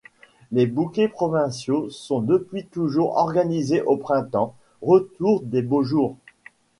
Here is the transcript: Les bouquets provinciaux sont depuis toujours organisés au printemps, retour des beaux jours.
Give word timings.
Les 0.51 0.65
bouquets 0.65 1.07
provinciaux 1.09 1.91
sont 1.91 2.21
depuis 2.23 2.65
toujours 2.65 3.17
organisés 3.17 3.83
au 3.83 3.97
printemps, 3.97 4.55
retour 4.81 5.41
des 5.43 5.61
beaux 5.61 5.83
jours. 5.83 6.15